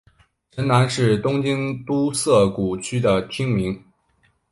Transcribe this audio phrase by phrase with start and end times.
[0.51, 3.79] 神南是东京都涩谷区的町名。